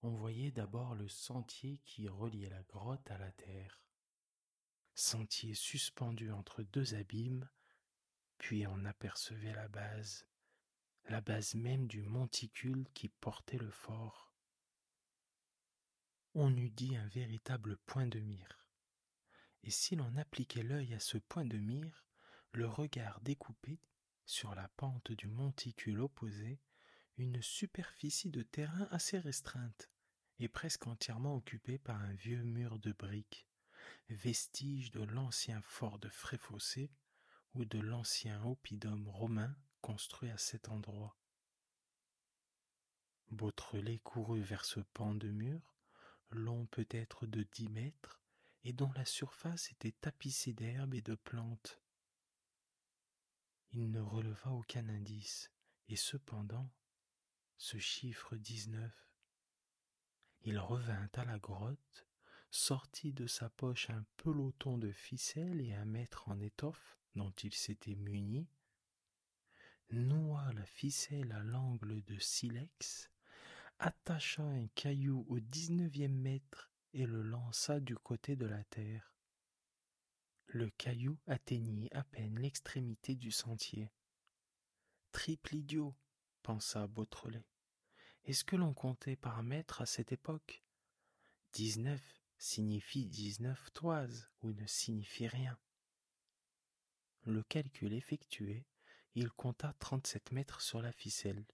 on 0.00 0.10
voyait 0.10 0.52
d'abord 0.52 0.94
le 0.94 1.06
sentier 1.06 1.80
qui 1.84 2.08
reliait 2.08 2.48
la 2.48 2.62
grotte 2.62 3.10
à 3.10 3.18
la 3.18 3.30
terre. 3.32 3.82
Sentier 4.94 5.52
suspendu 5.52 6.32
entre 6.32 6.62
deux 6.62 6.94
abîmes, 6.94 7.46
puis 8.38 8.66
on 8.66 8.86
apercevait 8.86 9.52
la 9.52 9.68
base, 9.68 10.26
la 11.10 11.20
base 11.20 11.54
même 11.54 11.86
du 11.88 12.02
monticule 12.02 12.86
qui 12.94 13.08
portait 13.08 13.58
le 13.58 13.70
fort. 13.70 14.32
On 16.34 16.56
eût 16.56 16.70
dit 16.70 16.96
un 16.96 17.08
véritable 17.08 17.76
point 17.78 18.06
de 18.06 18.20
mire. 18.20 18.66
Et 19.62 19.70
si 19.70 19.94
l'on 19.94 20.16
appliquait 20.16 20.62
l'œil 20.62 20.94
à 20.94 21.00
ce 21.00 21.18
point 21.18 21.44
de 21.44 21.58
mire, 21.58 22.06
le 22.52 22.66
regard 22.66 23.20
découpé 23.20 23.78
sur 24.28 24.54
la 24.54 24.68
pente 24.76 25.10
du 25.12 25.26
monticule 25.26 26.02
opposé, 26.02 26.60
une 27.16 27.40
superficie 27.40 28.30
de 28.30 28.42
terrain 28.42 28.86
assez 28.90 29.18
restreinte 29.18 29.90
et 30.38 30.48
presque 30.48 30.86
entièrement 30.86 31.34
occupée 31.34 31.78
par 31.78 31.96
un 32.02 32.12
vieux 32.12 32.42
mur 32.42 32.78
de 32.78 32.92
briques, 32.92 33.48
vestige 34.10 34.90
de 34.90 35.02
l'ancien 35.02 35.62
fort 35.62 35.98
de 35.98 36.10
Fréfossé 36.10 36.92
ou 37.54 37.64
de 37.64 37.80
l'ancien 37.80 38.44
oppidum 38.44 39.08
romain 39.08 39.56
construit 39.80 40.28
à 40.28 40.36
cet 40.36 40.68
endroit. 40.68 41.16
Beautrelet 43.30 43.98
courut 44.00 44.42
vers 44.42 44.66
ce 44.66 44.80
pan 44.80 45.14
de 45.14 45.28
mur, 45.28 45.74
long 46.30 46.66
peut-être 46.66 47.26
de 47.26 47.44
dix 47.54 47.70
mètres, 47.70 48.20
et 48.62 48.74
dont 48.74 48.92
la 48.92 49.06
surface 49.06 49.70
était 49.72 49.92
tapissée 49.92 50.52
d'herbes 50.52 50.94
et 50.94 51.00
de 51.00 51.14
plantes. 51.14 51.80
Il 53.72 53.90
ne 53.90 54.00
releva 54.00 54.50
aucun 54.50 54.88
indice, 54.88 55.50
et 55.88 55.96
cependant, 55.96 56.70
ce 57.56 57.78
chiffre 57.78 58.36
19. 58.36 58.90
Il 60.42 60.58
revint 60.58 61.08
à 61.14 61.24
la 61.24 61.38
grotte, 61.38 62.06
sortit 62.50 63.12
de 63.12 63.26
sa 63.26 63.50
poche 63.50 63.90
un 63.90 64.04
peloton 64.16 64.78
de 64.78 64.90
ficelles 64.90 65.60
et 65.60 65.74
un 65.74 65.84
mètre 65.84 66.28
en 66.28 66.40
étoffe 66.40 66.98
dont 67.14 67.32
il 67.42 67.52
s'était 67.52 67.96
muni, 67.96 68.48
noua 69.90 70.52
la 70.52 70.64
ficelle 70.64 71.32
à 71.32 71.42
l'angle 71.42 72.02
de 72.04 72.18
silex, 72.18 73.10
attacha 73.78 74.42
un 74.42 74.66
caillou 74.68 75.26
au 75.28 75.40
dix-neuvième 75.40 76.16
mètre 76.16 76.70
et 76.92 77.06
le 77.06 77.22
lança 77.22 77.80
du 77.80 77.96
côté 77.96 78.36
de 78.36 78.46
la 78.46 78.64
terre. 78.64 79.12
Le 80.52 80.70
caillou 80.70 81.18
atteignit 81.26 81.90
à 81.92 82.04
peine 82.04 82.38
l'extrémité 82.38 83.14
du 83.14 83.30
sentier. 83.30 83.92
Triple 85.12 85.56
idiot, 85.56 85.94
pensa 86.42 86.86
Beautrelet. 86.86 87.44
Est-ce 88.24 88.44
que 88.44 88.56
l'on 88.56 88.72
comptait 88.72 89.16
par 89.16 89.42
mètre 89.42 89.82
à 89.82 89.86
cette 89.86 90.10
époque? 90.10 90.64
Dix-neuf 91.52 92.22
signifie 92.38 93.04
dix-neuf 93.04 93.70
toises 93.74 94.30
ou 94.40 94.52
ne 94.52 94.66
signifie 94.66 95.26
rien. 95.26 95.58
Le 97.24 97.42
calcul 97.42 97.92
effectué, 97.92 98.64
il 99.14 99.30
compta 99.30 99.74
trente-sept 99.74 100.32
mètres 100.32 100.62
sur 100.62 100.80
la 100.80 100.92
ficelle, 100.92 101.44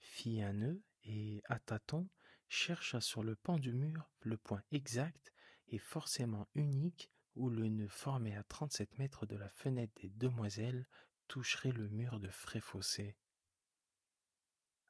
fit 0.00 0.42
un 0.42 0.54
nœud 0.54 0.82
et, 1.04 1.42
à 1.44 1.60
tâtons, 1.60 2.08
chercha 2.48 3.00
sur 3.00 3.22
le 3.22 3.36
pan 3.36 3.56
du 3.56 3.72
mur 3.72 4.10
le 4.18 4.36
point 4.36 4.64
exact 4.72 5.32
et 5.68 5.78
forcément 5.78 6.48
unique 6.56 7.12
où 7.34 7.48
le 7.50 7.68
nœud 7.68 7.88
formé 7.88 8.36
à 8.36 8.42
trente-sept 8.42 8.98
mètres 8.98 9.26
de 9.26 9.36
la 9.36 9.48
fenêtre 9.48 9.94
des 10.00 10.10
demoiselles 10.10 10.86
toucherait 11.28 11.72
le 11.72 11.88
mur 11.88 12.18
de 12.20 12.28
Fréfossé. 12.28 13.16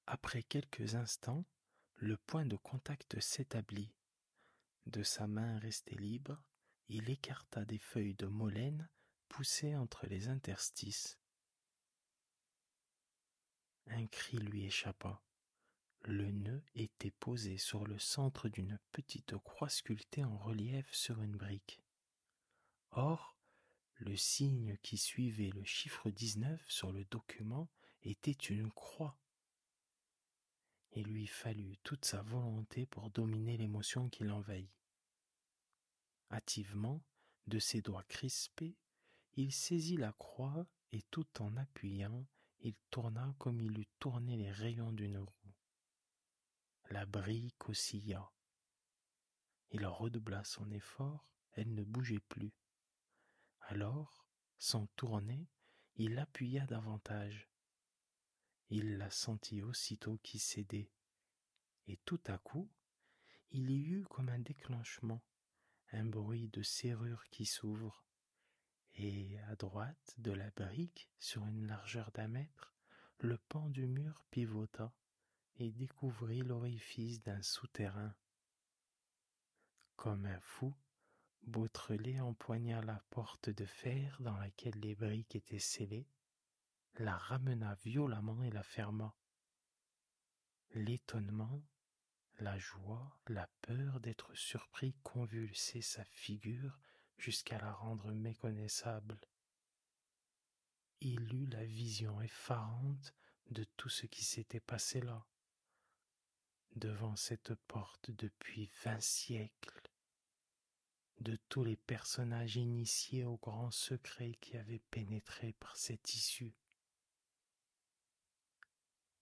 Après 0.07 0.42
quelques 0.42 0.94
instants, 0.94 1.44
le 1.96 2.16
point 2.16 2.46
de 2.46 2.57
contact 2.57 3.20
s'établit. 3.20 3.94
De 4.87 5.03
sa 5.03 5.26
main 5.26 5.59
restée 5.59 5.96
libre, 5.96 6.42
il 6.88 7.11
écarta 7.11 7.64
des 7.64 7.79
feuilles 7.79 8.14
de 8.14 8.26
molène 8.26 8.88
poussées 9.29 9.76
entre 9.76 10.07
les 10.07 10.29
interstices. 10.29 11.18
Un 13.87 14.07
cri 14.07 14.38
lui 14.38 14.64
échappa. 14.64 15.22
Le 16.03 16.31
nœud 16.31 16.64
était 16.74 17.11
posé 17.11 17.59
sur 17.59 17.87
le 17.87 17.98
centre 17.98 18.48
d'une 18.48 18.79
petite 18.92 19.37
croix 19.37 19.68
sculptée 19.68 20.24
en 20.24 20.38
relief 20.38 20.90
sur 20.92 21.20
une 21.20 21.37
brique. 21.37 21.83
Or, 22.92 23.37
le 23.98 24.16
signe 24.16 24.76
qui 24.83 24.96
suivait 24.96 25.50
le 25.50 25.64
chiffre 25.64 26.11
19 26.11 26.64
sur 26.68 26.92
le 26.92 27.05
document 27.05 27.68
était 28.03 28.33
une 28.33 28.70
croix. 28.72 29.18
Il 30.92 31.05
lui 31.05 31.26
fallut 31.26 31.79
toute 31.85 32.05
sa 32.05 32.22
volonté 32.22 32.87
pour 32.87 33.11
dominer 33.11 33.57
l'émotion 33.57 34.09
qui 34.09 34.24
l'envahit. 34.24 34.72
Hâtivement, 36.33 37.03
de 37.46 37.59
ses 37.59 37.81
doigts 37.81 38.05
crispés, 38.05 38.76
il 39.35 39.53
saisit 39.53 39.96
la 39.96 40.12
croix 40.12 40.66
et 40.92 41.03
tout 41.03 41.26
en 41.40 41.57
appuyant, 41.57 42.26
il 42.61 42.74
tourna 42.90 43.35
comme 43.38 43.61
il 43.61 43.79
eût 43.79 43.88
tourné 43.98 44.37
les 44.37 44.50
rayons 44.50 44.92
d'une 44.92 45.18
roue. 45.18 45.55
La 46.90 47.07
brique 47.07 47.68
oscilla. 47.68 48.33
Il 49.70 49.87
redoubla 49.87 50.42
son 50.42 50.70
effort, 50.72 51.29
elle 51.53 51.72
ne 51.72 51.85
bougeait 51.85 52.20
plus. 52.29 52.53
Alors, 53.71 54.27
sans 54.59 54.89
tourner, 54.97 55.47
il 55.95 56.19
appuya 56.19 56.67
davantage. 56.67 57.49
Il 58.69 58.99
la 58.99 59.11
sentit 59.11 59.63
aussitôt 59.63 60.19
qui 60.25 60.41
cédait, 60.41 60.91
et 61.87 61.97
tout 61.99 62.19
à 62.27 62.39
coup, 62.39 62.69
il 63.53 63.71
y 63.71 63.79
eut 63.79 64.05
comme 64.11 64.29
un 64.29 64.41
déclenchement, 64.41 65.23
un 65.93 66.05
bruit 66.05 66.49
de 66.49 66.63
serrure 66.63 67.25
qui 67.31 67.47
s'ouvre, 67.47 68.05
et 68.97 69.39
à 69.43 69.55
droite 69.55 70.17
de 70.19 70.33
la 70.33 70.51
brique, 70.51 71.09
sur 71.21 71.47
une 71.47 71.69
largeur 71.69 72.11
d'un 72.11 72.27
mètre, 72.27 72.75
le 73.21 73.39
pan 73.39 73.69
du 73.69 73.87
mur 73.87 74.25
pivota 74.33 74.93
et 75.61 75.71
découvrit 75.71 76.43
l'orifice 76.43 77.23
d'un 77.23 77.43
souterrain. 77.43 78.17
Comme 79.95 80.27
un 80.27 80.41
fou, 80.41 80.75
Beautrelet 81.42 82.20
empoigna 82.20 82.81
la 82.83 83.03
porte 83.11 83.50
de 83.50 83.64
fer 83.64 84.16
dans 84.20 84.37
laquelle 84.37 84.79
les 84.81 84.94
briques 84.94 85.35
étaient 85.35 85.59
scellées, 85.59 86.09
la 86.98 87.16
ramena 87.16 87.74
violemment 87.85 88.42
et 88.42 88.50
la 88.50 88.62
ferma. 88.62 89.16
L'étonnement, 90.72 91.62
la 92.38 92.59
joie, 92.59 93.18
la 93.26 93.48
peur 93.62 94.00
d'être 94.00 94.35
surpris 94.35 94.94
convulsaient 95.03 95.83
sa 95.83 96.05
figure 96.05 96.79
jusqu'à 97.18 97.59
la 97.59 97.72
rendre 97.72 98.12
méconnaissable. 98.12 99.20
Il 101.00 101.35
eut 101.35 101.46
la 101.46 101.64
vision 101.64 102.20
effarante 102.20 103.14
de 103.50 103.64
tout 103.76 103.88
ce 103.88 104.07
qui 104.07 104.24
s'était 104.24 104.61
passé 104.61 105.00
là 105.00 105.26
devant 106.76 107.16
cette 107.16 107.55
porte 107.66 108.11
depuis 108.12 108.70
vingt 108.85 109.03
siècles, 109.03 109.89
de 111.21 111.37
tous 111.49 111.65
les 111.65 111.77
personnages 111.77 112.57
initiés 112.57 113.25
au 113.25 113.37
grand 113.37 113.71
secret 113.71 114.33
qui 114.41 114.57
avaient 114.57 114.83
pénétré 114.91 115.53
par 115.55 115.77
cette 115.77 116.15
issue. 116.15 116.55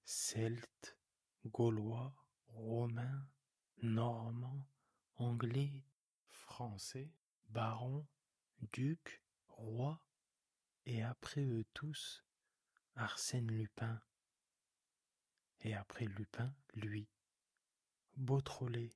Celtes, 0.05 0.97
Gaulois, 1.47 2.15
Romains, 2.47 3.29
Normands, 3.83 4.67
Anglais, 5.17 5.85
Français, 6.31 7.13
barons, 7.49 8.07
ducs, 8.73 9.23
rois, 9.49 10.03
et 10.87 11.03
après 11.03 11.43
eux 11.45 11.67
tous, 11.75 12.25
Arsène 12.95 13.51
Lupin. 13.51 14.01
Et 15.61 15.75
après 15.75 16.07
Lupin, 16.07 16.55
lui. 16.75 17.09
Beautrelet. 18.17 18.91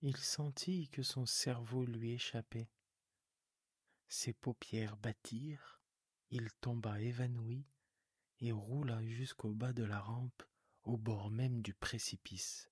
Il 0.00 0.16
sentit 0.16 0.88
que 0.90 1.02
son 1.02 1.26
cerveau 1.26 1.84
lui 1.84 2.12
échappait. 2.12 2.70
Ses 4.06 4.32
paupières 4.32 4.96
battirent, 4.96 5.80
il 6.30 6.52
tomba 6.60 7.00
évanoui 7.00 7.66
et 8.38 8.52
roula 8.52 9.04
jusqu'au 9.04 9.52
bas 9.52 9.72
de 9.72 9.82
la 9.82 9.98
rampe, 9.98 10.44
au 10.84 10.96
bord 10.96 11.30
même 11.30 11.62
du 11.62 11.74
précipice. 11.74 12.70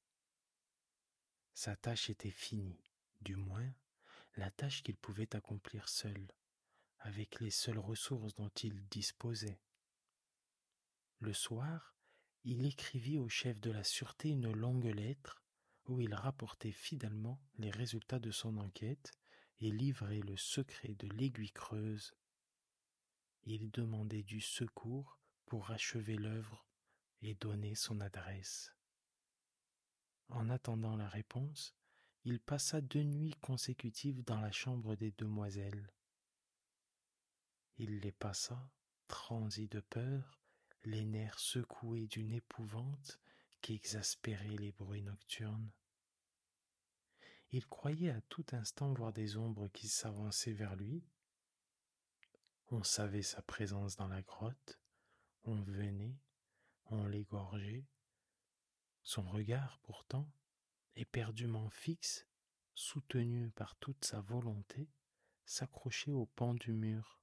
Sa 1.52 1.74
tâche 1.74 2.10
était 2.10 2.30
finie, 2.30 2.92
du 3.22 3.34
moins 3.34 3.72
la 4.36 4.50
tâche 4.50 4.82
qu'il 4.82 4.96
pouvait 4.96 5.34
accomplir 5.34 5.88
seul, 5.88 6.28
avec 7.00 7.40
les 7.40 7.50
seules 7.50 7.78
ressources 7.78 8.34
dont 8.34 8.50
il 8.62 8.86
disposait. 8.88 9.58
Le 11.18 11.32
soir, 11.32 11.96
il 12.44 12.64
écrivit 12.66 13.18
au 13.18 13.28
chef 13.28 13.60
de 13.60 13.72
la 13.72 13.82
sûreté 13.82 14.28
une 14.28 14.52
longue 14.52 14.84
lettre 14.84 15.45
où 15.88 16.00
il 16.00 16.14
rapportait 16.14 16.72
fidèlement 16.72 17.40
les 17.58 17.70
résultats 17.70 18.18
de 18.18 18.30
son 18.30 18.56
enquête 18.58 19.12
et 19.60 19.70
livrait 19.70 20.20
le 20.20 20.36
secret 20.36 20.94
de 20.94 21.08
l'aiguille 21.08 21.52
creuse. 21.52 22.14
Il 23.44 23.70
demandait 23.70 24.22
du 24.22 24.40
secours 24.40 25.20
pour 25.46 25.70
achever 25.70 26.16
l'œuvre 26.16 26.66
et 27.22 27.34
donner 27.34 27.74
son 27.74 28.00
adresse. 28.00 28.74
En 30.28 30.50
attendant 30.50 30.96
la 30.96 31.08
réponse, 31.08 31.74
il 32.24 32.40
passa 32.40 32.80
deux 32.80 33.04
nuits 33.04 33.36
consécutives 33.40 34.24
dans 34.24 34.40
la 34.40 34.50
chambre 34.50 34.96
des 34.96 35.12
demoiselles. 35.12 35.92
Il 37.78 38.00
les 38.00 38.12
passa, 38.12 38.68
transi 39.06 39.68
de 39.68 39.80
peur, 39.80 40.40
les 40.82 41.04
nerfs 41.04 41.38
secoués 41.38 42.08
d'une 42.08 42.32
épouvante 42.32 43.20
qui 43.60 43.74
exaspérait 43.74 44.56
les 44.56 44.72
bruits 44.72 45.02
nocturnes. 45.02 45.70
Il 47.52 47.66
croyait 47.66 48.10
à 48.10 48.20
tout 48.22 48.46
instant 48.52 48.92
voir 48.92 49.12
des 49.12 49.36
ombres 49.36 49.68
qui 49.68 49.88
s'avançaient 49.88 50.52
vers 50.52 50.76
lui. 50.76 51.04
On 52.70 52.82
savait 52.82 53.22
sa 53.22 53.42
présence 53.42 53.96
dans 53.96 54.08
la 54.08 54.22
grotte, 54.22 54.80
on 55.44 55.60
venait, 55.62 56.18
on 56.86 57.06
l'égorgeait. 57.06 57.86
Son 59.02 59.22
regard, 59.22 59.78
pourtant, 59.84 60.28
éperdument 60.96 61.70
fixe, 61.70 62.26
soutenu 62.74 63.50
par 63.50 63.76
toute 63.76 64.04
sa 64.04 64.20
volonté, 64.20 64.88
s'accrochait 65.44 66.10
au 66.10 66.26
pan 66.26 66.54
du 66.54 66.72
mur. 66.72 67.20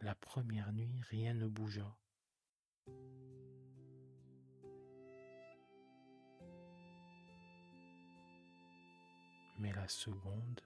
La 0.00 0.14
première 0.14 0.72
nuit, 0.72 1.00
rien 1.10 1.34
ne 1.34 1.46
bougea. 1.46 1.96
Mais 9.58 9.72
la 9.72 9.88
seconde, 9.88 10.60